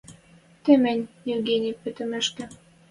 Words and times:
Тымень, 0.63 1.05
Евгений, 1.35 1.75
пӹтӹмешкӹ 1.81 2.43